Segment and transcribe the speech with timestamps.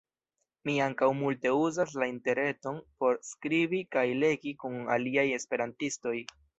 [0.69, 6.21] Mi ankaŭ multe uzas la interreton por skribi kaj legi kun aliaj esperantistoj.